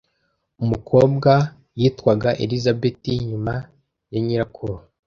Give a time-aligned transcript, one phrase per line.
[0.63, 1.31] Umukobwa
[1.79, 3.53] yitwaga Elizabeti nyuma
[4.11, 4.75] ya nyirakuru.